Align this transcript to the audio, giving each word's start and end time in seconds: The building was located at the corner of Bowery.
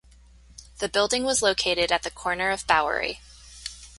The 0.79 0.89
building 0.89 1.25
was 1.25 1.43
located 1.43 1.91
at 1.91 2.01
the 2.01 2.09
corner 2.09 2.49
of 2.49 2.65
Bowery. 2.65 3.19